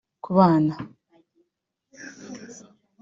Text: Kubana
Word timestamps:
Kubana 0.23 0.75